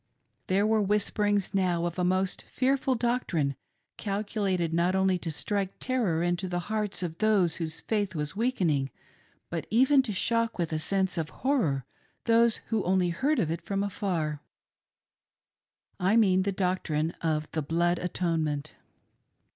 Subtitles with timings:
[0.47, 3.55] There were whisperings now of a most fearful doctrine,
[3.97, 8.89] calculated not only to strike terror into the hearts of those whose faith was weakening,
[9.51, 11.85] but even to shock with a sense of horror
[12.23, 14.41] those who only heard of it from afar—
[16.09, 18.73] I mean the doctrine of the Blood Atonement.